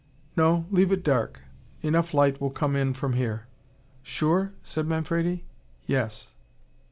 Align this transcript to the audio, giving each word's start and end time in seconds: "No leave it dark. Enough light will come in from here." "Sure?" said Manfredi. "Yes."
"No 0.35 0.65
leave 0.71 0.91
it 0.91 1.03
dark. 1.03 1.41
Enough 1.83 2.11
light 2.15 2.41
will 2.41 2.49
come 2.49 2.75
in 2.75 2.95
from 2.95 3.13
here." 3.13 3.45
"Sure?" 4.01 4.51
said 4.63 4.87
Manfredi. 4.87 5.45
"Yes." 5.85 6.31